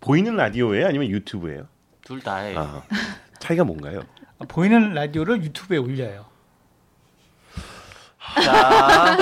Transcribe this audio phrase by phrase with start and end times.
[0.00, 1.66] 보이는 라디오예요 아니면 유튜브예요?
[2.04, 2.54] 둘다 해.
[2.56, 2.82] 아,
[3.38, 4.02] 차이가 뭔가요?
[4.48, 6.26] 보이는 라디오를 유튜브에 올려요.
[8.42, 9.16] 자,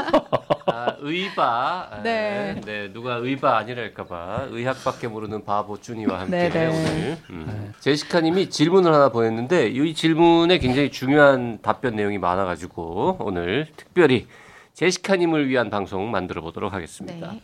[0.67, 1.89] 아, 의바.
[1.91, 2.61] 아, 네.
[2.65, 2.93] 네.
[2.93, 6.67] 누가 의바 아니랄까봐 의학밖에 모르는 바보 준이와 함께 네, 네.
[6.67, 7.73] 오늘 음.
[7.81, 14.27] 제시카님이 질문을 하나 보냈는데 이 질문에 굉장히 중요한 답변 내용이 많아가지고 오늘 특별히
[14.75, 17.33] 제시카님을 위한 방송 만들어 보도록 하겠습니다.
[17.33, 17.41] 네.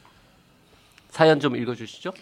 [1.08, 2.12] 사연 좀 읽어주시죠.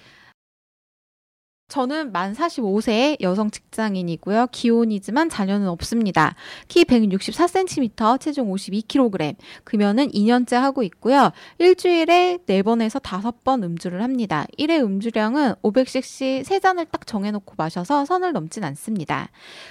[1.72, 4.48] 저는 만 45세 여성 직장인이고요.
[4.52, 6.34] 기혼이지만 자녀는 없습니다.
[6.68, 9.36] 키 164cm, 체중 52kg.
[9.64, 11.30] 금연은 2년째 하고 있고요.
[11.56, 14.44] 일주일에 4번에서 5번 음주를 합니다.
[14.58, 19.30] 1회 음주량은 500cc 3잔을 딱 정해놓고 마셔서 선을 넘진 않습니다.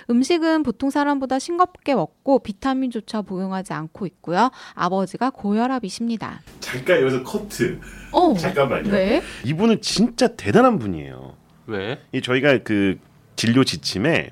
[0.10, 4.50] 음식은 보통 사람보다 싱겁게 먹고 비타민조차 복용하지 않고 있고요.
[4.74, 6.42] 아버지가 고혈압이십니다.
[6.62, 7.80] 잠깐 여기서 커트
[8.12, 9.22] 어, 잠깐만요 네.
[9.46, 11.41] 이분은 진짜 대단한 분이에요
[11.72, 12.00] 왜?
[12.12, 13.00] 이 저희가 그
[13.36, 14.32] 진료 지침에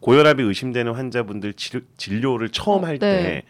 [0.00, 3.42] 고혈압이 의심되는 환자분들 치료, 진료를 처음 어, 할때 네.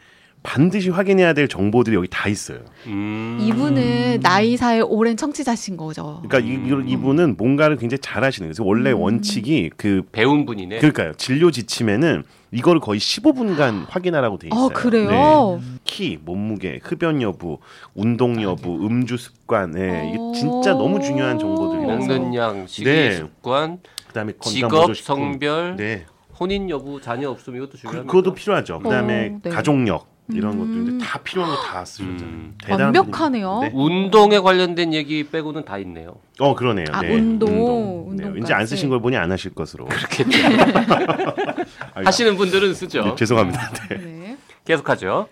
[0.42, 2.58] 반드시 확인해야 될 정보들이 여기 다 있어요.
[2.86, 3.38] 음.
[3.41, 6.20] 이분은 나이사의 오랜 청취자신 거죠.
[6.28, 6.54] 그러니까 이,
[6.88, 8.50] 이- 이분은 뭔가를 굉장히 잘하시는 거예요.
[8.52, 9.00] 그래서 원래 음.
[9.00, 10.78] 원칙이 그 배운 분이네.
[10.78, 11.12] 그러니까요.
[11.16, 14.67] 진료 지침에는 이거를 거의 15분간 확인하라고 돼 있어요.
[14.67, 15.58] 어, 그래요?
[15.61, 15.61] 네.
[15.84, 17.59] 키, 몸무게, 흡연 여부,
[17.94, 20.09] 운동 여부, 음주 습관, 네.
[20.11, 20.33] 이게 어.
[20.34, 22.06] 진짜 너무 중요한 정보들이라서.
[22.06, 23.12] 먹는 양, 식이 네.
[23.12, 23.78] 습관,
[24.09, 24.97] 그다음에 건강 직업.
[24.97, 26.05] 성별, 네.
[26.39, 28.12] 혼인 여부, 자녀 없음 이것도 그, 중요합니다.
[28.12, 28.81] 그 것도 필요하죠.
[28.81, 29.50] 그다음에 어, 네.
[29.50, 30.59] 가족력 이런 음.
[30.87, 32.22] 것도 이제 다 필요한 거 다 쓰셨잖아요.
[32.28, 32.56] 음.
[32.69, 33.60] 완벽하네요.
[33.62, 33.70] 네.
[33.75, 36.16] 운동에 관련된 얘기 빼고는 다 있네요.
[36.41, 36.87] 어 그러네요.
[36.93, 37.15] 아, 네.
[37.15, 38.25] 운동, 네.
[38.25, 38.41] 운동까지.
[38.43, 39.87] 이제 안 쓰신 걸 보니 안 하실 것으로.
[39.87, 40.31] 그렇겠죠.
[41.94, 43.03] 하시는 분들은 쓰죠.
[43.04, 43.70] 네, 죄송합니다.
[43.88, 43.97] 네.
[43.97, 44.37] 네.
[44.65, 45.28] 계속하죠.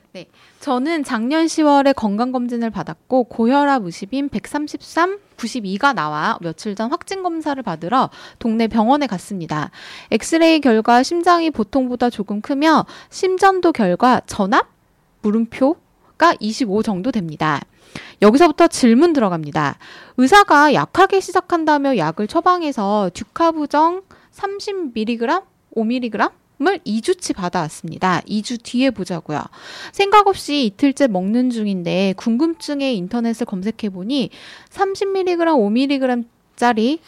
[0.58, 8.10] 저는 작년 10월에 건강검진을 받았고 고혈압 의심인 133, 92가 나와 며칠 전 확진 검사를 받으러
[8.40, 9.70] 동네 병원에 갔습니다.
[10.10, 14.66] 엑스레이 결과 심장이 보통보다 조금 크며 심전도 결과 전압
[15.22, 17.60] 물음표가 25 정도 됩니다.
[18.22, 19.78] 여기서부터 질문 들어갑니다.
[20.16, 25.42] 의사가 약하게 시작한다며 약을 처방해서 듀카부정 30mg,
[25.76, 26.30] 5mg
[26.62, 28.20] 을 2주치 받아왔습니다.
[28.28, 29.40] 2주 뒤에 보자고요.
[29.92, 34.28] 생각 없이 이틀째 먹는 중인데 궁금증에 인터넷을 검색해 보니
[34.68, 36.26] 30mg,
[36.58, 36.98] 5mg짜리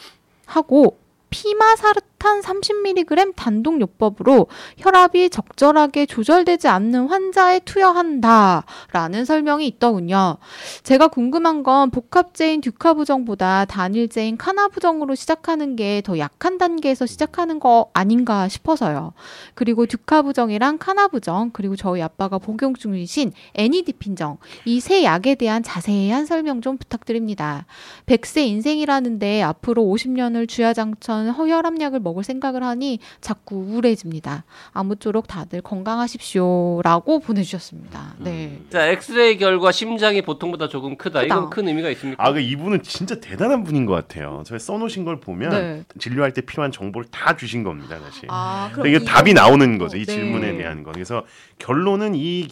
[0.46, 0.98] 하고
[1.28, 4.47] 피마사르 탄 30mg 단독 요법으로
[4.78, 10.37] 혈압이 적절하게 조절되지 않는 환자에 투여한다라는 설명이 있더군요.
[10.84, 18.49] 제가 궁금한 건 복합제인 듀카부정보다 단일제인 카나부정으로 시작하는 게 더 약한 단계에서 시작하는 거 아닌가
[18.49, 19.15] 싶어서요.
[19.54, 26.60] 그리고 듀카부정이랑 카나부정 그리고 저희 아빠가 복용 중이신 애니디핀정 이 세 약에 대한 자세한 설명
[26.60, 27.66] 좀 부탁드립니다.
[28.06, 34.44] 100세 인생이라는데 앞으로 50년을 주야장천 허혈압약을 먹을 생각을 하니 자꾸 우울해집니다.
[34.72, 38.14] 아무쪼록 다들 건강하십시오라고 보내주셨습니다.
[38.18, 38.60] 네.
[38.70, 41.22] 자, 엑스레이 결과 심장이 보통보다 조금 크다.
[41.22, 41.24] 크다.
[41.24, 42.24] 이건 큰 의미가 있습니까?
[42.24, 44.42] 아, 그 이분은 진짜 대단한 분인 것 같아요.
[44.46, 45.84] 저희 써놓으신 걸 보면 네.
[45.98, 48.26] 진료할 때 필요한 정보를 다 주신 겁니다, 사실.
[48.28, 50.12] 아, 그럼 이게 답이 나오는 거죠, 이 네.
[50.12, 50.92] 질문에 대한 거.
[50.92, 51.24] 그래서
[51.58, 52.48] 결론은 이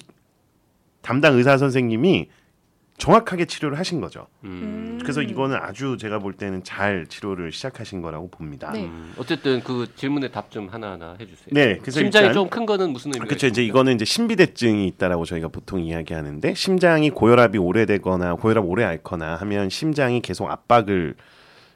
[1.03, 2.29] 담당 의사 선생님이
[3.01, 4.27] 정확하게 치료를 하신 거죠.
[4.45, 4.99] 음.
[5.03, 8.71] 그래서 이거는 아주 제가 볼 때는 잘 치료를 시작하신 거라고 봅니다.
[8.73, 8.85] 네.
[8.85, 11.47] 음, 어쨌든 그 질문에 답 좀 하나하나 해주세요.
[11.53, 13.47] 네, 그래서 심장이 좀 큰 거는 무슨 의미가 그렇죠.
[13.47, 13.65] 이제?
[13.65, 20.21] 이거는 이제 신비대증이 있다라고 저희가 보통 이야기하는데 심장이 고혈압이 오래되거나 고혈압 오래 앓거나 하면 심장이
[20.21, 21.15] 계속 압박을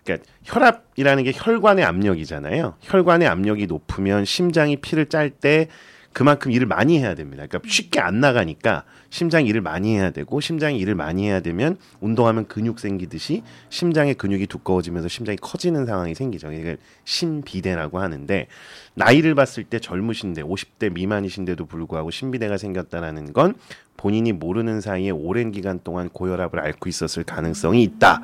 [0.04, 2.74] 그러니까 혈압이라는 게 혈관의 압력이잖아요.
[2.82, 5.68] 혈관의 압력이 높으면 심장이 피를 짤 때
[6.12, 7.46] 그만큼 일을 많이 해야 됩니다.
[7.46, 8.84] 그러니까 쉽게 안 나가니까
[9.14, 14.48] 심장이 일을 많이 해야 되고 심장이 일을 많이 해야 되면 운동하면 근육 생기듯이 심장의 근육이
[14.48, 16.50] 두꺼워지면서 심장이 커지는 상황이 생기죠.
[16.50, 18.48] 이걸 심비대라고 하는데
[18.94, 23.54] 나이를 봤을 때 젊으신데 50대 미만이신데도 불구하고 심비대가 생겼다라는 건
[23.96, 28.20] 본인이 모르는 사이에 오랜 기간 동안 고혈압을 앓고 있었을 가능성이 있다.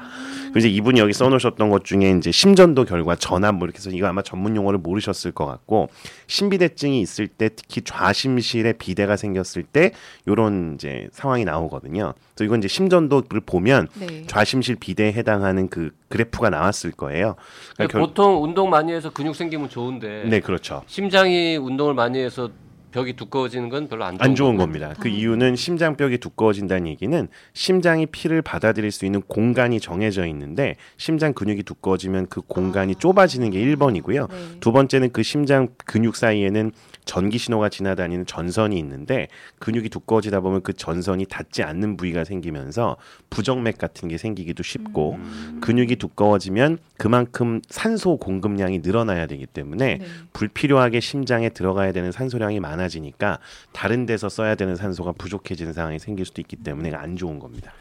[0.57, 4.23] 이제 이분이 여기 써놓으셨던 것 중에 이제 심전도 결과 전압 뭐 이렇게 해서 이거 아마
[4.23, 5.89] 전문 용어를 모르셨을 것 같고
[6.27, 9.93] 신비대증이 있을 때 특히 좌심실에 비대가 생겼을 때
[10.27, 12.15] 요런 이제 상황이 나오거든요.
[12.35, 14.25] 그래서 이건 이제 심전도를 보면 네.
[14.27, 17.37] 좌심실 비대에 해당하는 그 그래프가 나왔을 거예요.
[17.75, 20.83] 그러니까 결- 보통 운동 많이 해서 근육 생기면 좋은데 네, 그렇죠.
[20.87, 22.49] 심장이 운동을 많이 해서
[22.93, 24.57] 벽이 두꺼워지는 건 별로 안 좋은, 안 좋은.
[24.57, 24.95] 겁니다.
[24.99, 31.63] 그 이유는 심장벽이 두꺼워진다는 얘기는 심장이 피를 받아들일 수 있는 공간이 정해져 있는데 심장 근육이
[31.63, 34.29] 두꺼워지면 그 공간이 좁아지는 게 1번이고요.
[34.29, 34.37] 네.
[34.59, 36.73] 두 번째는 그 심장 근육 사이에는
[37.05, 42.97] 전기 신호가 지나다니는 전선이 있는데 근육이 두꺼워지다 보면 그 전선이 닿지 않는 부위가 생기면서
[43.31, 45.19] 부정맥 같은 게 생기기도 쉽고
[45.61, 50.07] 근육이 두꺼워지면 그만큼 산소 공급량이 늘어나야 되기 때문에 네.
[50.33, 53.39] 불필요하게 심장에 들어가야 되는 산소량이 많아지니까
[53.73, 57.73] 다른 데서 써야 되는 산소가 부족해지는 상황이 생길 수도 있기 때문에 안 좋은 겁니다.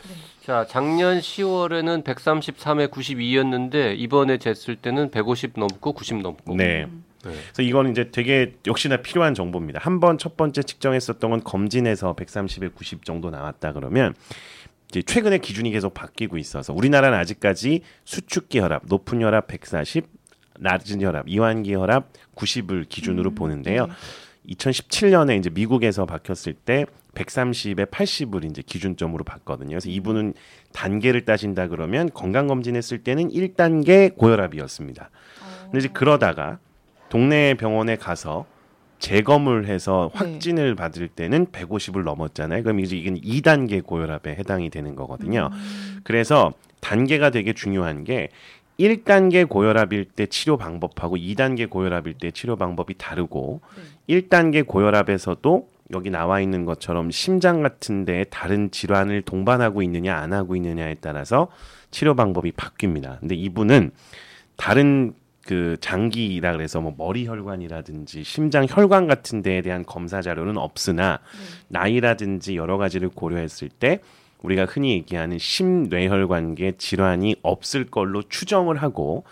[0.49, 6.55] 자, 작년 10월에는 133에 92였는데 이번에 쟀을 때는 150 넘고 90 넘고.
[6.55, 6.87] 네.
[7.25, 7.31] 네.
[7.53, 9.79] 그래서 이거는 이제 되게 역시나 필요한 정보입니다.
[9.81, 14.13] 한 번 첫 번째 측정했었던 건 검진에서 130에 90 정도 나왔다 그러면
[14.89, 20.07] 이제 최근에 기준이 계속 바뀌고 있어서 우리나라는 아직까지 수축기 혈압, 높은 혈압 140,
[20.59, 23.85] 낮은 혈압, 이완기 혈압 90을 기준으로 보는데요.
[23.87, 23.93] 네.
[24.55, 29.69] 2017년에 이제 미국에서 바뀌었을 때 130에 80을 이제 기준점으로 봤거든요.
[29.69, 30.33] 그래서 이분은
[30.73, 35.09] 단계를 따진다 그러면 건강 검진했을 때는 1단계 고혈압이었습니다.
[35.65, 36.59] 근데 이제 그러다가
[37.09, 38.45] 동네 병원에 가서
[38.99, 40.19] 재검을 해서 네.
[40.19, 42.63] 확진을 받을 때는 150을 넘었잖아요.
[42.63, 45.49] 그럼 이제 이건 2단계 고혈압에 해당이 되는 거거든요.
[46.03, 48.29] 그래서 단계가 되게 중요한 게
[48.79, 53.61] 1단계 고혈압일 때 치료 방법하고 2단계 고혈압일 때 치료 방법이 다르고
[54.07, 60.55] 1단계 고혈압에서도 여기 나와 있는 것처럼 심장 같은 데에 다른 질환을 동반하고 있느냐 안 하고
[60.55, 61.47] 있느냐에 따라서
[61.91, 63.19] 치료 방법이 바뀝니다.
[63.19, 63.91] 근데 이분은
[64.55, 65.13] 다른
[65.49, 71.21] 그 장기라 그래서 뭐 머리 혈관이라든지 심장 혈관 같은 데에 대한 검사 자료는 없으나
[71.69, 73.99] 나이라든지 여러 가지를 고려했을 때
[74.43, 79.23] 우리가 흔히 얘기하는 심뇌혈관계 질환이 없을 걸로 추정을 하고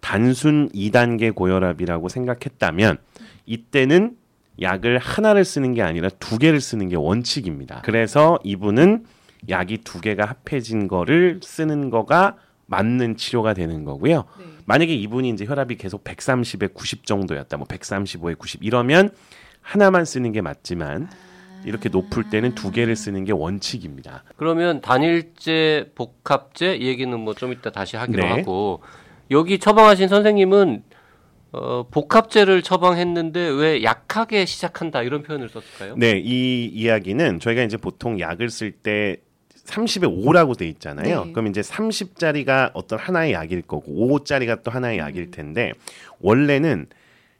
[0.00, 2.96] 단순 2단계 고혈압이라고 생각했다면
[3.44, 4.16] 이때는
[4.62, 7.82] 약을 하나를 쓰는 게 아니라 두 개를 쓰는 게 원칙입니다.
[7.84, 9.04] 그래서 이분은
[9.50, 14.24] 약이 두 개가 합해진 거를 쓰는 거가 맞는 치료가 되는 거고요.
[14.38, 14.55] 네.
[14.66, 19.10] 만약에 이분이 이제 혈압이 계속 130에 90 정도였다, 뭐 135에 90 이러면
[19.62, 21.08] 하나만 쓰는 게 맞지만
[21.64, 24.22] 이렇게 높을 때는 두 개를 쓰는 게 원칙입니다.
[24.36, 28.28] 그러면 단일제, 복합제 이 얘기는 뭐 좀 이따 다시 하기로 네.
[28.28, 28.82] 하고
[29.30, 30.82] 여기 처방하신 선생님은
[31.52, 35.94] 어, 복합제를 처방했는데 왜 약하게 시작한다 이런 표현을 썼을까요?
[35.96, 39.16] 네, 이 이야기는 저희가 이제 보통 약을 쓸 때
[39.66, 41.24] 30에 5라고 돼 있잖아요.
[41.26, 41.32] 네.
[41.32, 45.72] 그럼 이제 30짜리가 어떤 하나의 약일 거고 5짜리가 또 하나의 약일 텐데
[46.20, 46.86] 원래는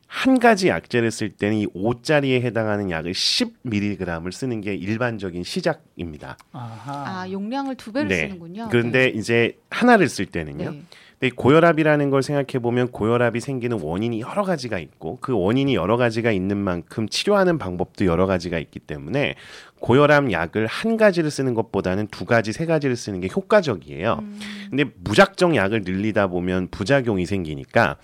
[0.06, 6.37] 한 가지 약제를 쓸 때는 이 5짜리에 해당하는 약을 10mg을 쓰는 게 일반적인 시작입니다.
[6.52, 7.23] 아하.
[7.23, 8.69] 아 용량을 두 배를 쓰는군요.
[8.70, 9.19] 그런데 네.
[9.19, 10.70] 이제 하나를 쓸 때는요.
[10.70, 10.82] 네.
[11.19, 15.96] 근데 이 고혈압이라는 걸 생각해 보면 고혈압이 생기는 원인이 여러 가지가 있고 그 원인이 여러
[15.96, 19.34] 가지가 있는 만큼 치료하는 방법도 여러 가지가 있기 때문에
[19.81, 24.19] 고혈압 약을 한 가지를 쓰는 것보다는 두 가지, 세 가지를 쓰는 게 효과적이에요.
[24.20, 24.40] 음.
[24.70, 27.96] 근데 무작정 약을 늘리다 보면 부작용이 생기니까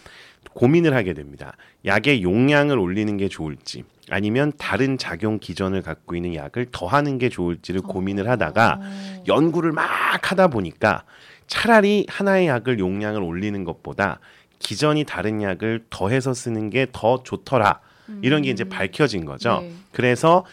[0.53, 1.57] 고민을 하게 됩니다.
[1.85, 7.81] 약의 용량을 올리는 게 좋을지 아니면 다른 작용 기전을 갖고 있는 약을 더하는 게 좋을지를
[7.81, 9.23] 고민을 하다가 어.
[9.27, 9.89] 연구를 막
[10.31, 11.05] 하다 보니까
[11.47, 14.19] 차라리 하나의 약을 용량을 올리는 것보다
[14.59, 17.81] 기전이 다른 약을 더해서 쓰는 게 더 좋더라.
[18.21, 19.61] 이런 게 이제 밝혀진 거죠.
[19.63, 19.73] 네.
[19.93, 20.45] 그래서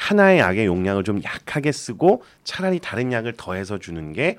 [0.00, 4.38] 하나의 약의 용량을 좀 약하게 쓰고 차라리 다른 약을 더해서 주는 게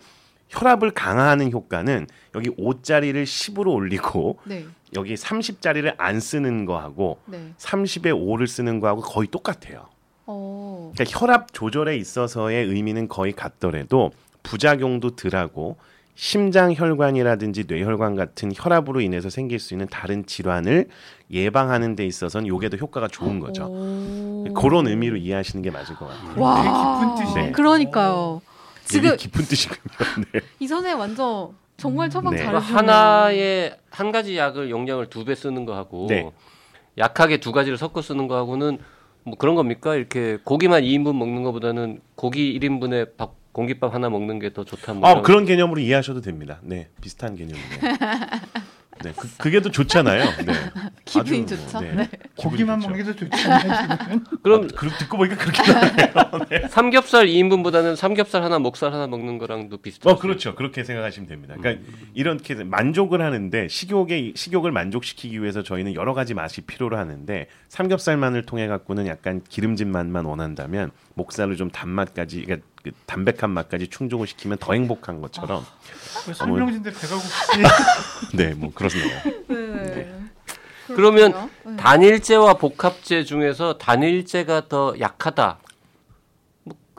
[0.50, 4.66] 혈압을 강화하는 효과는 여기 5짜리를 10으로 올리고 네.
[4.96, 7.54] 여기 30짜리를 안 쓰는 거하고 네.
[7.60, 9.88] 30에 5를 쓰는 거하고 거의 똑같아요.
[10.26, 10.92] 어.
[10.96, 15.78] 그러니까 혈압 조절에 있어서의 의미는 거의 같더라도 부작용도 덜하고
[16.16, 20.88] 심장 혈관이라든지 뇌혈관 같은 혈압으로 인해서 생길 수 있는 다른 질환을
[21.32, 23.66] 예방하는 데 있어서는 요게 더 효과가 좋은 거죠.
[23.66, 24.46] 오.
[24.54, 26.42] 그런 의미로 이해하시는 게 맞을 것 같아요.
[26.42, 27.00] 와.
[27.00, 27.46] 깊은 뜻이네.
[27.48, 27.52] 네.
[27.52, 28.42] 그러니까요.
[28.86, 29.80] 지금 깊은 뜻이군요.
[30.34, 30.42] 네.
[30.60, 32.44] 이 선생 완전 정말 처방 네.
[32.44, 32.78] 잘해주네요.
[32.78, 36.30] 하나의 한 가지 약을 용량을 두 배 쓰는 거하고 네.
[36.98, 38.80] 약하게 두 가지를 섞어 쓰는 거하고는
[39.24, 39.96] 뭐 그런 겁니까?
[39.96, 44.94] 이렇게 고기만 2인분 먹는 것보다는 고기 1인분에 밥 공깃밥 하나 먹는 게 더 좋다.
[44.94, 46.60] 뭐 아, 그런 개념으로 이해하셔도 됩니다.
[46.62, 47.62] 네, 비슷한 개념이네요.
[49.04, 50.24] 네, 그, 그게 더 좋잖아요.
[50.46, 50.54] 네.
[51.06, 51.80] 기분이 아주, 좋죠?
[51.82, 51.92] 네.
[51.94, 52.10] 네.
[52.36, 52.78] 고기만.
[52.80, 54.20] 먹는 게 더 좋잖아요.
[54.44, 56.68] 그럼 아, 그, 듣고 보니까 그렇게 나와요.
[56.70, 60.14] 삼겹살 2인분보다는 삼겹살 하나 목살 하나 먹는 거랑도 비슷하죠.
[60.14, 60.54] 어, 그렇죠.
[60.54, 61.56] 그렇게 생각하시면 됩니다.
[61.58, 68.46] 그러니까 이렇게 만족을 하는데 식욕에 식욕을 만족시키기 위해서 저희는 여러 가지 맛이 필요로 하는데 삼겹살만을
[68.46, 74.58] 통해 갖고는 약간 기름진 맛만 원한다면 목살을 좀 단맛까지 그러니까 그 담백한 맛까지 충족을 시키면
[74.60, 75.66] 더 행복한 것처럼
[76.26, 78.38] 그 설명진데 배가 고프지.
[78.38, 79.08] 네 뭐 그렇네요.
[79.48, 80.14] 네.
[80.88, 81.50] 그러면 그렇군요.
[81.64, 81.78] 네.
[81.78, 85.60] 단일제와 복합제 중에서 단일제가 더 약하다.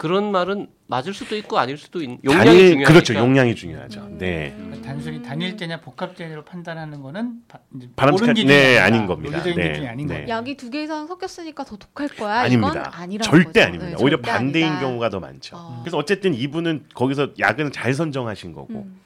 [0.02, 2.08] 뭐 그런 말은 맞을 수도 있고 아닐 수도 있.
[2.24, 2.92] 용량이 단일- 중요하니까.
[2.92, 4.08] 그렇죠 용량이 중요하죠.
[4.18, 4.52] 네.
[4.56, 8.84] 그러니까 단순히 단일제냐 복합제로 판단하는 거는 바, 이제 바람직한- 네, 아니다.
[8.84, 9.42] 아닌 겁니다.
[9.42, 10.14] 네, 아닌 네.
[10.14, 10.28] 거예요.
[10.28, 12.40] 약이 두 개 이상 섞였으니까 더 독할 거야.
[12.40, 12.72] 아닙니다.
[12.72, 13.62] 이건 아니라는 절대 거죠.
[13.62, 13.86] 아닙니다.
[13.96, 14.80] 네, 오히려 절대 반대인 아니다.
[14.80, 15.56] 경우가 더 많죠.
[15.56, 15.80] 어.
[15.82, 19.00] 그래서 어쨌든 이분은 거기서 약은 잘 선정하신 거고 음.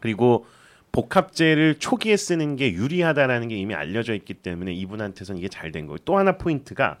[0.00, 0.46] 그리고
[0.92, 5.98] 복합제를 초기에 쓰는 게 유리하다라는 게 이미 알려져 있기 때문에 이분한테선 이게 잘 된 거예요.
[6.04, 6.98] 또 하나 포인트가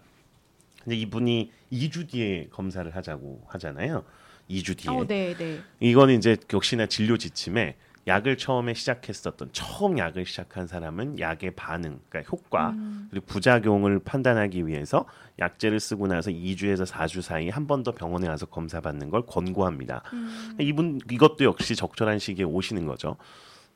[0.86, 4.04] 이제 이분이 2주 뒤에 검사를 하자고 하잖아요.
[4.50, 4.94] 2주 뒤에.
[4.94, 5.60] 어, 네, 네.
[5.80, 7.76] 이거는 이제 역시나 진료 지침에
[8.06, 13.08] 약을 처음에 시작했었던 처음 약을 시작한 사람은 약의 반응, 그러니까 효과 음.
[13.10, 15.06] 그리고 부작용을 판단하기 위해서
[15.38, 20.02] 약제를 쓰고 나서 2주에서 4주 사이에 한번 더 병원에 가서 검사 받는 걸 권고합니다.
[20.12, 20.54] 음.
[20.60, 23.16] 이분 이것도 역시 적절한 시기에 오시는 거죠.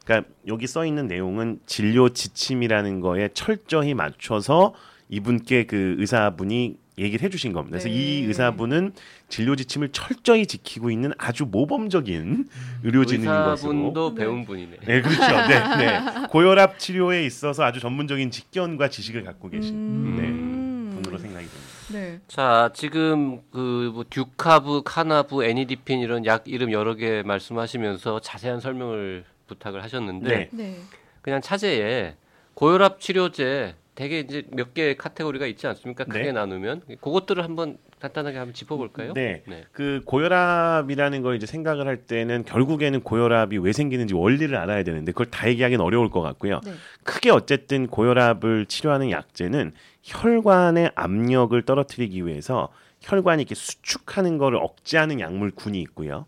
[0.04, 4.74] 그러니까 여기 써 있는 내용은 진료 지침이라는 거에 철저히 맞춰서
[5.08, 7.78] 이분께 그 의사분이 얘기를 해주신 겁니다.
[7.78, 8.26] 그래서 이 네.
[8.26, 8.92] 의사분은
[9.28, 12.48] 진료 지침을 철저히 지키고 있는 아주 모범적인
[12.82, 13.50] 의료진인 것으로.
[13.52, 14.20] 의사분도 네.
[14.20, 14.76] 배운 분이네.
[14.84, 15.20] 네, 그렇죠.
[15.20, 16.00] 네, 네.
[16.28, 20.90] 고혈압 치료에 있어서 아주 전문적인 직견과 지식을 갖고 계신 음.
[20.90, 21.78] 네, 분으로 생각이 됩니다.
[21.92, 22.20] 네.
[22.26, 29.82] 자, 지금 그뭐 듀카브, 카나브, 애니디핀 이런 약 이름 여러 개 말씀하시면서 자세한 설명을 부탁을
[29.84, 30.48] 하셨는데 네.
[30.52, 30.76] 네.
[31.22, 32.16] 그냥 차제에
[32.54, 36.04] 고혈압 치료제 되게 이제 몇개 카테고리가 있지 않습니까?
[36.04, 36.32] 크게 네.
[36.32, 39.12] 나누면 그것들을 한번 간단하게 한번 짚어볼까요?
[39.12, 39.42] 네.
[39.48, 39.64] 네.
[39.72, 45.26] 그 고혈압이라는 걸 이제 생각을 할 때는 결국에는 고혈압이 왜 생기는지 원리를 알아야 되는데 그걸
[45.26, 46.60] 다 얘기하기는 어려울 것 같고요.
[46.64, 46.74] 네.
[47.02, 49.72] 크게 어쨌든 고혈압을 치료하는 약제는
[50.04, 52.68] 혈관의 압력을 떨어뜨리기 위해서
[53.00, 56.26] 혈관이 이렇게 수축하는 거를 억제하는 약물군이 있고요.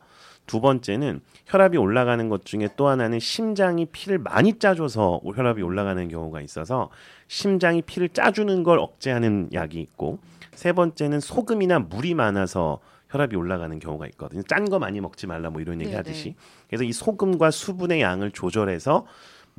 [0.50, 6.40] 두 번째는 혈압이 올라가는 것 중에 또 하나는 심장이 피를 많이 짜줘서 혈압이 올라가는 경우가
[6.40, 6.90] 있어서
[7.28, 10.18] 심장이 피를 짜주는 걸 억제하는 약이 있고
[10.52, 12.80] 세 번째는 소금이나 물이 많아서
[13.10, 14.42] 혈압이 올라가는 경우가 있거든요.
[14.42, 16.34] 짠 거 많이 먹지 말라 뭐 이런 얘기 네, 하듯이.
[16.66, 19.06] 그래서 이 소금과 수분의 양을 조절해서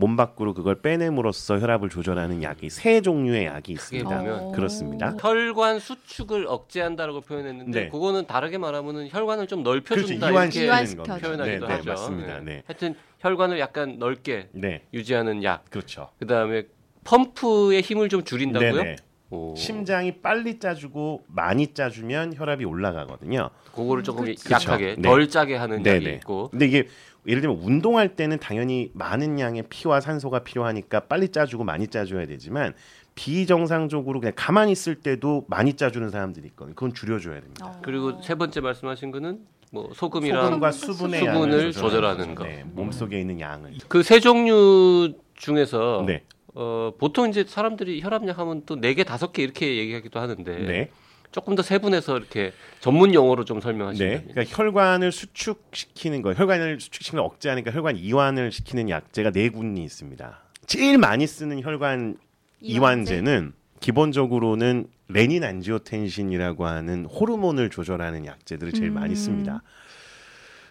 [0.01, 4.23] 몸 밖으로 그걸 빼냄으로써 혈압을 조절하는 약이 세 종류의 약이 있습니다.
[4.23, 4.51] 어.
[4.51, 5.15] 그렇습니다.
[5.21, 7.89] 혈관 수축을 억제한다라고 표현했는데 네.
[7.89, 9.77] 그거는 다르게 말하면은 혈관을 좀 그렇죠.
[9.91, 11.03] 넓혀준다 이렇게 이완시키는 이완시켜줘.
[11.03, 11.27] 겁니다.
[11.27, 11.83] 표현하기도 네, 하죠.
[11.83, 12.39] 네, 맞습니다.
[12.39, 12.63] 네.
[12.65, 14.81] 하여튼 혈관을 약간 넓게 네.
[14.91, 15.69] 유지하는 약.
[15.69, 16.09] 그렇죠.
[16.17, 16.63] 그다음에
[17.03, 18.73] 펌프의 힘을 좀 줄인다고요?
[18.73, 18.95] 네네.
[19.31, 19.55] 오.
[19.55, 23.49] 심장이 빨리 짜주고 많이 짜주면 혈압이 올라가거든요.
[23.73, 24.49] 그거를 조금 그렇죠.
[24.51, 25.01] 약하게 네.
[25.01, 26.15] 덜 짜게 하는 약이 네네.
[26.17, 26.87] 있고 근데 이게
[27.25, 32.73] 예를 들면 운동할 때는 당연히 많은 양의 피와 산소가 필요하니까 빨리 짜주고 많이 짜줘야 되지만
[33.15, 36.75] 비정상적으로 그냥 가만히 있을 때도 많이 짜주는 사람들이 있거든요.
[36.75, 37.65] 그건 줄여줘야 됩니다.
[37.65, 37.79] 어.
[37.81, 39.39] 그리고 세 번째 말씀하신 거는
[39.71, 42.43] 뭐 소금이랑 소금과 수분의 수분을 양을 조절하는 거.
[42.43, 43.75] 네, 몸속에 있는 양을.
[43.87, 46.23] 그 세 종류 중에서 네.
[46.53, 50.89] 어, 보통 이제 사람들이 혈압약 하면 또 네 개 다섯 개 이렇게 얘기하기도 하는데 네.
[51.31, 54.25] 조금 더 세분해서 이렇게 전문 용어로 좀 설명하시면 네.
[54.33, 60.41] 그러니까 혈관을 수축시키는 거, 혈관을 수축시키는 거 억제하니까 혈관 이완을 시키는 약제가 네 군이 있습니다.
[60.67, 62.17] 제일 많이 쓰는 혈관
[62.59, 69.63] 이완제는 기본적으로는 레닌 안지오텐신이라고 하는 호르몬을 조절하는 약제들을 제일 많이 씁니다.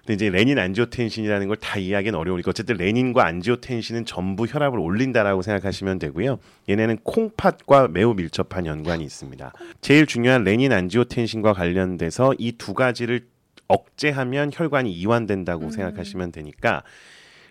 [0.01, 5.99] 근데 이제 레닌 안지오텐신이라는 걸 다 이해하기는 어려우니까 어쨌든 레닌과 안지오텐신은 전부 혈압을 올린다라고 생각하시면
[5.99, 6.39] 되고요.
[6.69, 9.53] 얘네는 콩팥과 매우 밀접한 연관이 있습니다.
[9.81, 13.27] 제일 중요한 레닌 안지오텐신과 관련돼서 이 두 가지를
[13.69, 16.83] 억제하면 혈관이 이완된다고 생각하시면 되니까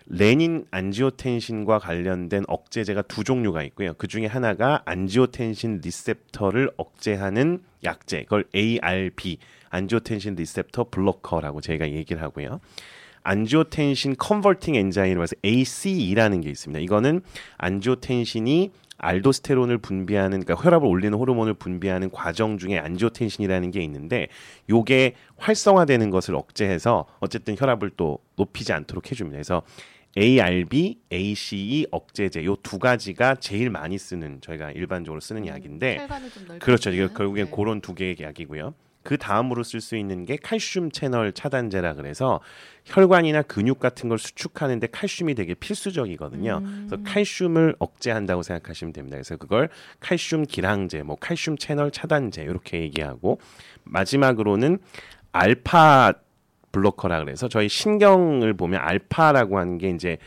[0.06, 3.94] 레닌 안지오텐신과 관련된 억제제가 두 종류가 있고요.
[3.94, 9.38] 그 중에 하나가 angiotensin receptor를 억제하는 약제, 그걸 ARB,
[9.70, 12.60] angiotensin receptor blocker라고 저희가 얘기를 하고요.
[13.22, 16.80] angiotensin converting enzyme이라고 해서 ACE라는 게 있습니다.
[16.80, 17.22] 이거는
[17.58, 18.70] 안지오텐신이
[19.02, 24.28] 알도스테론을 분비하는 그러니까 혈압을 올리는 호르몬을 분비하는 과정 중에 안지오텐신이라는 게 있는데
[24.68, 29.36] 요게 활성화되는 것을 억제해서 어쨌든 혈압을 또 높이지 않도록 해 줍니다.
[29.36, 29.62] 그래서
[30.18, 36.58] ARB, ACE 억제제 요 두 가지가 제일 많이 쓰는 저희가 일반적으로 쓰는 약인데 좀 넓혀
[36.64, 36.90] 그렇죠.
[36.90, 37.06] 이게?
[37.08, 37.50] 결국엔 네.
[37.54, 38.74] 그런 두 개의 약이고요.
[39.02, 42.40] 그 다음으로 쓸 수 있는 게 칼슘 채널 차단제라 그래서
[42.84, 46.60] 혈관이나 근육 같은 걸 수축하는데 칼슘이 되게 필수적이거든요.
[46.62, 46.86] 음.
[46.88, 49.16] 그래서 칼슘을 억제한다고 생각하시면 됩니다.
[49.16, 49.68] 그래서 그걸
[50.00, 53.40] 칼슘 기량제, 뭐 칼슘 채널 차단제 이렇게 얘기하고
[53.84, 54.78] 마지막으로는
[55.32, 56.12] 알파
[56.72, 60.18] 블로커라 그래서 저희 신경을 보면 알파라고 하는 게 이제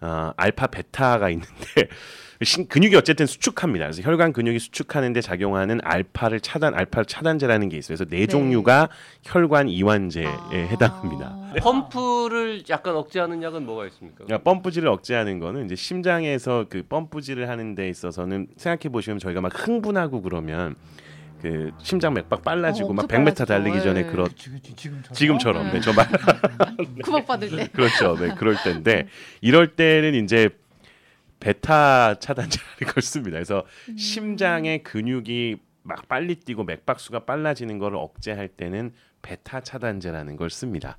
[0.00, 1.88] 어, 알파 베타가 있는데
[2.42, 3.86] 신, 근육이 어쨌든 수축합니다.
[3.86, 7.96] 그래서 혈관 근육이 수축하는데 작용하는 알파를 차단 알파 차단제라는 게 있어요.
[7.96, 8.26] 그래서 네, 네.
[8.28, 8.88] 종류가
[9.24, 10.50] 혈관 이완제에 아.
[10.52, 11.36] 해당합니다.
[11.60, 14.24] 펌프를 약간 억제하는 약은 뭐가 있습니까?
[14.24, 19.52] 그러니까 펌프질을 억제하는 거는 이제 심장에서 그 펌프질을 하는 데 있어서는 생각해 보시면 저희가 막
[19.66, 20.76] 흥분하고 그러면
[21.40, 23.80] 그 심장 맥박 빨라지고 어, 막 엄청 100m 달리기.
[23.80, 24.04] 전에 예.
[24.04, 25.14] 그런 지금 지금처럼.
[25.14, 25.72] 지금처럼 네.
[25.74, 26.06] 네, 저 말,
[27.04, 27.68] 구박받을 때.
[27.68, 28.16] 그렇죠.
[28.16, 29.08] 네, 그럴 때인데
[29.40, 30.50] 이럴 때는 이제
[31.40, 33.36] 베타 차단제라는 걸 씁니다.
[33.36, 33.96] 그래서 음.
[33.96, 38.92] 심장의 근육이 막 빨리 뛰고 맥박수가 빨라지는 거를 억제할 때는
[39.22, 40.98] 베타 차단제라는 걸 씁니다.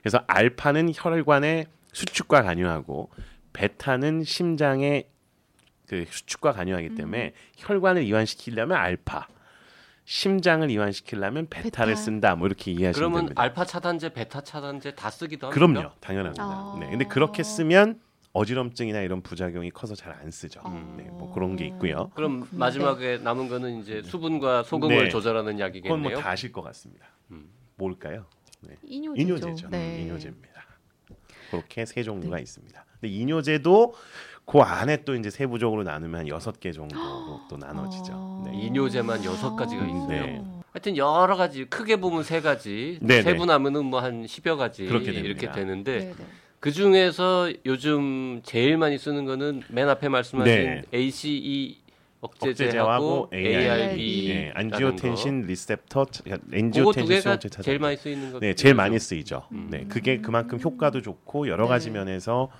[0.00, 3.10] 그래서 알파는 혈관의 수축과 관여하고
[3.52, 5.08] 베타는 심장의
[5.88, 9.26] 그 수축과 관여하기 때문에 혈관을 이완시키려면 알파,
[10.10, 12.00] 심장을 이완시키려면 베타를 베타.
[12.00, 12.34] 쓴다.
[12.34, 13.42] 뭐 이렇게 이해하시면 그러면 됩니다.
[13.42, 15.66] 알파 차단제, 베타 차단제 다 쓰기도 합니까?
[15.66, 16.42] 그럼요, 당연합니다.
[16.42, 16.76] 아.
[16.80, 18.00] 네, 근데 그렇게 쓰면
[18.32, 20.62] 어지럼증이나 이런 부작용이 커서 잘 안 쓰죠.
[20.64, 20.70] 아.
[20.96, 22.10] 네, 뭐 그런 게 있고요.
[22.14, 22.58] 그럼 그렇군요.
[22.58, 25.08] 마지막에 남은 거는 이제 수분과 소금을 네.
[25.10, 25.98] 조절하는 그건 약이겠네요.
[25.98, 27.06] 뭐다 아실 것 같습니다.
[27.76, 28.24] 뭘까요?
[28.62, 28.76] 네.
[28.86, 29.20] 이뇨제죠.
[29.22, 29.68] 이뇨제죠.
[29.68, 29.98] 네.
[29.98, 30.62] 음, 이뇨제입니다.
[31.50, 32.82] 그렇게 세 종류가 있습니다.
[32.98, 33.94] 근데 이뇨제도
[34.48, 38.12] 그 안에 또 이제 세부적으로 나누면 한 여섯 개 정도로 또 나눠지죠.
[38.14, 38.44] 아.
[38.46, 38.58] 네.
[38.58, 40.08] 이뇨제만 여섯 가지가 있어요.
[40.08, 40.42] 네.
[40.72, 43.22] 하여튼 여러 가지 크게 보면 세 가지, 네네.
[43.22, 45.52] 세분하면은 뭐한 10여 가지 그렇게 이렇게.
[45.52, 46.24] 되는데 네, 네.
[46.60, 50.82] 그 중에서 요즘 제일 많이 쓰는 거는 맨 앞에 말씀하신 네.
[50.94, 51.76] ACE
[52.20, 56.06] 억제제하고 억제제하고 ARB, 네, 안지오텐신 리셉터,
[56.54, 57.48] 엔지오텐신 수용체.
[57.62, 58.74] 제일 많이 쓰이는 것 네, 제일.
[58.74, 59.46] 많이 쓰이죠.
[59.70, 61.98] 네, 그게 그만큼 효과도 좋고 여러 가지 네.
[61.98, 62.50] 면에서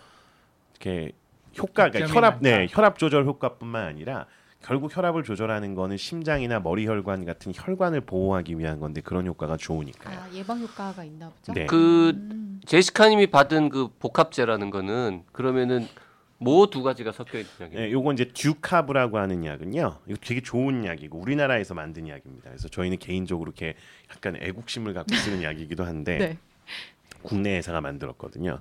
[0.75, 1.12] 이렇게
[1.58, 2.66] 효과, 그러니까 장점이 혈압, 네.
[2.70, 4.26] 혈압 조절 효과뿐만 아니라
[4.62, 10.18] 결국 혈압을 조절하는 거는 심장이나 머리 혈관 같은 혈관을 보호하기 위한 건데 그런 효과가 좋으니까요.
[10.18, 11.52] 아, 예방 효과가 있나 보죠.
[11.52, 11.66] 네.
[11.66, 12.60] 그 음.
[12.66, 15.86] 제시카님이 받은 그 복합제라는 거는 그러면은
[16.40, 17.80] 뭐 두 가지가 섞여 있는 약이에요.
[17.80, 19.98] 네, 요거 이제 듀카브라고 하는 약은요.
[20.06, 22.50] 이거 되게 좋은 약이고 우리나라에서 만든 약입니다.
[22.50, 23.74] 그래서 저희는 개인적으로 이렇게
[24.14, 26.38] 약간 애국심을 갖고 쓰는 약이기도 한데 네.
[27.22, 28.60] 국내 회사가 만들었거든요.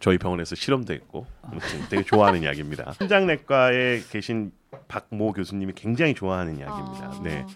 [0.00, 2.92] 저희 병원에서 실험도 했고 아무튼 되게 좋아하는 약입니다.
[2.98, 4.52] 심장내과에 계신
[4.88, 7.06] 박모 교수님이 굉장히 좋아하는 약입니다.
[7.06, 7.20] 아.
[7.22, 7.46] 네,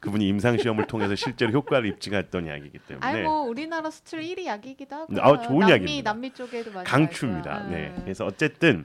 [0.00, 4.96] 그분이 임상 시험을 통해서 실제로 효과를 입증했던 약이기 때문에 아니 뭐 우리나라 수출 1위 약이기도
[4.96, 5.14] 하고.
[5.20, 6.12] 아, 좋은 남미, 약입니다.
[6.12, 7.68] 남미 쪽에도 많이 강추입니다.
[7.68, 8.00] 네, 아.
[8.02, 8.84] 그래서 어쨌든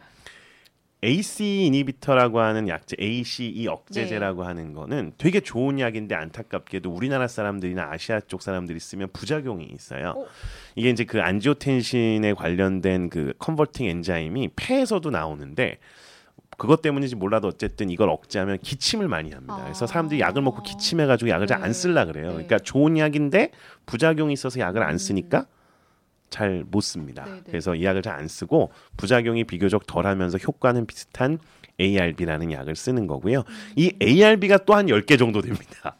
[1.03, 4.47] AC 이니비터라고 하는 약제, ACE 억제제라고 네.
[4.47, 10.13] 하는 거는 되게 좋은 약인데 안타깝게도 우리나라 사람들이나 아시아 쪽 사람들이 쓰면 부작용이 있어요.
[10.17, 10.25] 어?
[10.75, 15.77] 이게 이제 그 안지오텐신에 관련된 그 컨버팅 엔자임이 폐에서도 나오는데
[16.57, 19.59] 그것 때문인지 몰라도 어쨌든 이걸 억제하면 기침을 많이 합니다.
[19.63, 21.73] 그래서 사람들이 약을 먹고 기침해가지고 약을 잘안 네.
[21.73, 22.29] 쓸라 그래요.
[22.29, 22.33] 네.
[22.33, 23.51] 그러니까 좋은 약인데
[23.85, 25.45] 부작용이 있어서 약을 안 쓰니까
[26.29, 27.23] 잘 못 씁니다.
[27.25, 27.41] 네, 네.
[27.45, 31.39] 그래서 이 약을 잘 안 쓰고 부작용이 비교적 덜하면서 효과는 비슷한
[31.79, 33.43] ARB라는 약을 쓰는 거고요.
[33.75, 35.97] 이 ARB가 또한 10개 정도 됩니다.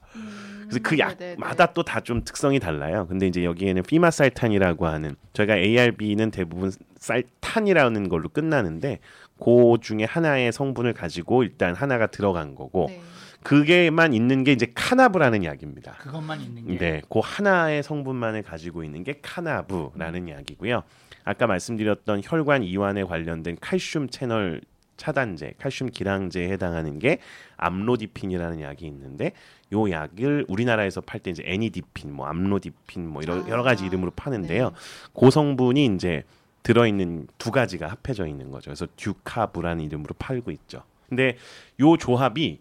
[0.68, 1.00] 그래서 그 음.
[1.00, 3.06] 약마다 또 다 좀 특성이 달라요.
[3.08, 9.00] 근데 이제 여기에는 피마살탄이라고 하는 저희가 ARB는 대부분 쌀탄이라는 걸로 끝나는데
[9.40, 13.00] 그 중에 하나의 성분을 가지고 일단 하나가 들어간 거고 네.
[13.48, 15.94] 그게만 있는 게 이제 카나브라는 약입니다.
[15.94, 16.78] 그것만 있는 게.
[16.78, 20.84] 네, 그 하나의 성분만을 가지고 있는 게 카나브라는 약이고요.
[21.24, 24.60] 아까 말씀드렸던 혈관 이완에 관련된 칼슘 채널
[24.98, 27.20] 차단제, 칼슘 기량제에 해당하는 게
[27.56, 29.32] 암로디핀이라는 약이 있는데
[29.72, 34.12] 요 약을 우리나라에서 팔 때 이제 애니디핀, 뭐 암로디핀 뭐 여러, 여러 가지 아, 이름으로
[34.12, 34.74] 파는데요.
[35.18, 36.24] 그 성분이 이제
[36.64, 38.72] 들어 있는 두 가지가 합해져 있는 거죠.
[38.72, 40.84] 그래서 듀카브라는 이름으로 팔고 있죠.
[41.08, 41.38] 근데
[41.80, 42.60] 요 조합이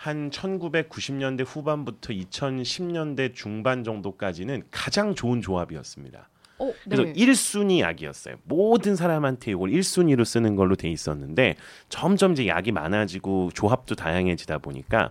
[0.00, 6.26] 한 1990년대 후반부터 2010년대 중반 정도까지는 가장 좋은 조합이었습니다.
[6.58, 7.12] 어, 그래서 네.
[7.12, 8.36] 1순위 약이었어요.
[8.44, 11.56] 모든 사람한테 이걸 1순위로 쓰는 걸로 돼 있었는데
[11.90, 15.10] 점점 이제 약이 많아지고 조합도 다양해지다 보니까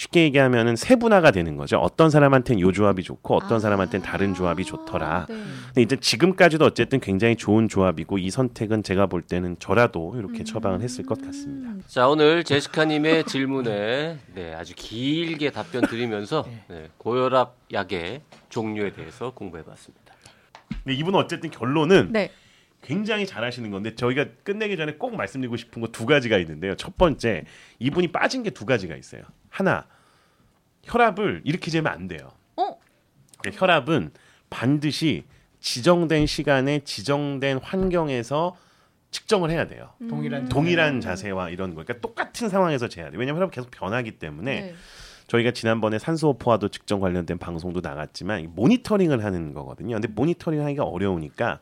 [0.00, 1.76] 쉽게 얘기하면은 세분화가 되는 거죠.
[1.76, 3.58] 어떤 사람한테는 요 조합이 좋고 어떤 아.
[3.58, 5.26] 사람한테는 다른 조합이 좋더라.
[5.28, 5.34] 네.
[5.66, 10.80] 근데 이제 지금까지도 어쨌든 굉장히 좋은 조합이고 이 선택은 제가 볼 때는 저라도 이렇게 처방을
[10.80, 11.74] 했을 것 같습니다.
[11.86, 20.14] 자 오늘 제시카님의 질문에 네, 아주 길게 답변 드리면서 네, 고혈압 약의 종류에 대해서 공부해봤습니다.
[20.82, 22.30] 근데 이분은 어쨌든 결론은 네.
[22.82, 26.74] 굉장히 잘하시는 건데 저희가 끝내기 전에 꼭 말씀드리고 싶은 거 두 가지가 있는데요.
[26.76, 27.44] 첫 번째
[27.78, 29.22] 이분이 빠진 게 두 가지가 있어요.
[29.48, 29.86] 하나
[30.84, 32.30] 혈압을 이렇게 재면 안 돼요.
[32.56, 32.78] 어?
[33.38, 34.10] 그러니까 혈압은
[34.48, 35.24] 반드시
[35.60, 38.56] 지정된 시간에 지정된 환경에서
[39.10, 39.90] 측정을 해야 돼요.
[40.08, 41.82] 동일한 동일한 자세와 이런 거.
[41.84, 43.18] 그러니까 똑같은 상황에서 재야 돼.
[43.18, 44.74] 왜냐하면 혈압이 계속 변하기 때문에 네.
[45.26, 49.94] 저희가 지난번에 산소 포화도 측정 관련된 방송도 나갔지만 이 모니터링을 하는 거거든요.
[49.96, 51.60] 근데 모니터링 하기가 어려우니까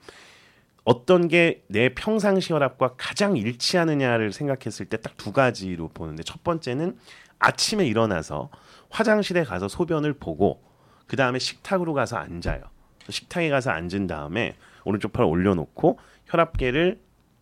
[0.89, 6.97] 어떤 게 내 평상시 혈압과 가장 일치하느냐를 생각했을 때 딱 두 가지로 보는데 첫 번째는
[7.39, 8.49] 아침에 일어나서
[8.89, 10.63] 화장실에 가서 소변을 보고
[11.07, 12.63] 그 다음에 식탁으로 가서 앉아요.
[13.11, 16.99] 식탁에 가서 앉은 다음에 오른쪽 팔을 올려놓고 혈압계를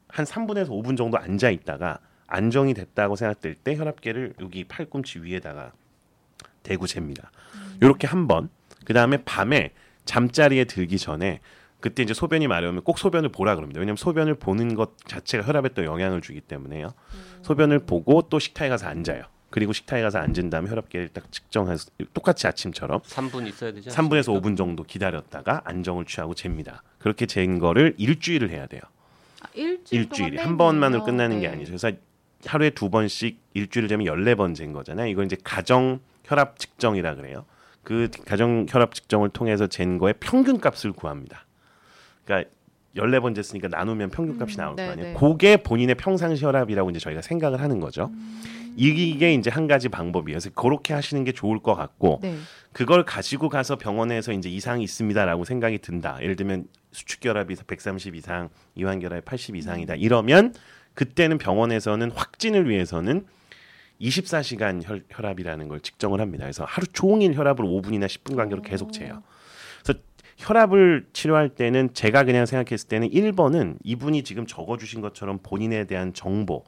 [0.08, 5.72] 한 3분에서 5분 정도 앉아 있다가 안정이 됐다고 생각될 때 혈압계를 여기 팔꿈치 위에다가
[6.64, 7.30] 대고 잽니다.
[7.80, 8.48] 요렇게 한 번.
[8.84, 9.72] 그 다음에 밤에
[10.04, 11.40] 잠자리에 들기 전에
[11.86, 13.78] 그때 이제 소변이 마려우면 꼭 소변을 보라 그럽니다.
[13.78, 16.92] 왜냐하면 소변을 보는 것 자체가 혈압에 또 영향을 주기 때문에요.
[17.42, 19.22] 소변을 보고 또 식탁에 가서 앉아요.
[19.50, 24.56] 그리고 식탁에 가서 앉은 다음에 혈압계를 딱 측정해서 똑같이 아침처럼 3분 있어야 되지 3분에서 5분
[24.56, 26.82] 정도 기다렸다가 안정을 취하고 잽니다.
[26.98, 28.80] 그렇게 잰 거를 일주일을 해야 돼요.
[29.42, 31.52] 아, 일주일 일주일에 동안 한 번만으로 끝나는 게 네.
[31.54, 31.70] 아니죠.
[31.70, 31.92] 그래서
[32.46, 35.06] 하루에 두 번씩 일주일을 재면 14번 잰 거잖아요.
[35.06, 37.44] 이걸 이제 가정 혈압 측정이라 그래요.
[37.84, 41.46] 그 가정 혈압 측정을 통해서 잰 거의 평균 값을 구합니다.
[42.26, 42.50] 그러니까
[42.96, 45.08] 14번 쟀으니까 나누면 평균 값이 음, 나올 거 네, 아니에요.
[45.12, 45.14] 네.
[45.18, 48.10] 그게 본인의 평상시 혈압이라고 이제 저희가 생각을 하는 거죠.
[48.12, 48.42] 음.
[48.76, 50.38] 이게 이제 한 가지 방법이에요.
[50.38, 52.36] 그래서 그렇게 하시는 게 좋을 것 같고 네.
[52.72, 56.18] 그걸 가지고 가서 병원에서 이제 이상이 있습니다라고 생각이 든다.
[56.20, 59.94] 예를 들면 수축결합이 130 이상, 이완결합이 80 이상이다.
[59.94, 60.52] 이러면
[60.92, 63.26] 그때는 병원에서는 확진을 위해서는
[64.00, 66.44] 24시간 혈, 혈압이라는 걸 측정을 합니다.
[66.44, 69.08] 그래서 하루 종일 혈압을 5분이나 10분 간격으로 계속 재요.
[69.08, 69.22] 그래서
[70.36, 76.64] 혈압을 치료할 때는 제가 그냥 생각했을 때는 1번은 이분이 지금 적어주신 것처럼 본인에 대한 정보,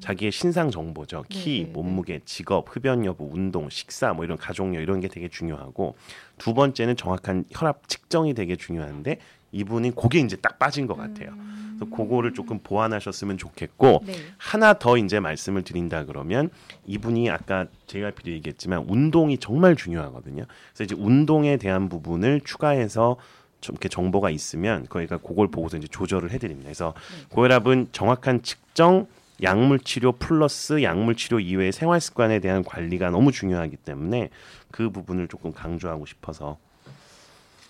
[0.00, 1.24] 자기의 신상 정보죠.
[1.28, 1.72] 키, 네, 네, 네.
[1.72, 5.96] 몸무게, 직업, 흡연 여부, 운동, 식사 뭐 이런 가족력 이런 게 되게 중요하고
[6.38, 9.18] 두 번째는 정확한 혈압 측정이 되게 중요한데
[9.52, 11.34] 이분은 그게 이제 딱 빠진 것 같아요.
[11.80, 14.12] 그래서 그거를 조금 보완하셨으면 좋겠고 네.
[14.36, 16.50] 하나 더 이제 말씀을 드린다 그러면
[16.86, 20.44] 이분이 아까 JYP도 얘기했지만 운동이 정말 중요하거든요.
[20.72, 23.16] 그래서 이제 운동에 대한 부분을 추가해서
[23.60, 26.68] 좀 이렇게 정보가 있으면 거기가 그걸 보고서 이제 조절을 해드립니다.
[26.68, 26.94] 그래서
[27.30, 29.06] 고혈압은 정확한 측정,
[29.42, 34.28] 약물 치료 플러스 약물 치료 이외의 생활 습관에 대한 관리가 너무 중요하기 때문에
[34.70, 36.58] 그 부분을 조금 강조하고 싶어서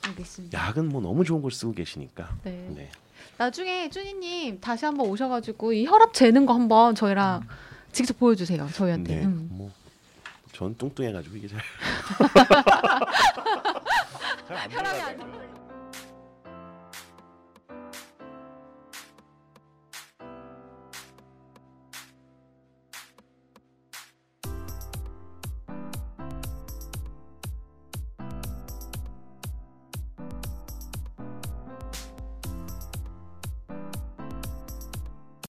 [0.02, 0.58] 알겠습니다.
[0.58, 2.36] 약은 뭐 너무 좋은 걸 쓰고 계시니까.
[2.44, 2.68] 네.
[2.74, 2.90] 네.
[3.36, 7.48] 나중에 쭈니님 다시 한번 오셔가지고 이 혈압 재는 거 한번 저희랑 음.
[7.92, 8.68] 직접 보여주세요.
[8.72, 9.16] 저희한테.
[9.16, 9.24] 네.
[9.24, 9.48] 음.
[9.52, 9.70] 뭐.
[10.52, 11.60] 전 뚱뚱해가지고 이게 잘.
[14.70, 15.59] 혈압이 안